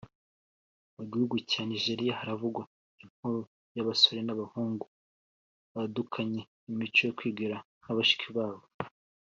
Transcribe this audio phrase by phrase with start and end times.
[0.95, 2.61] Mu gihugu cya Nigeria haravugwa
[3.03, 3.39] inkuru
[3.75, 4.85] y’abasore n’abahungu
[5.73, 8.65] badukanye imico yo kwigira nka bashiki babo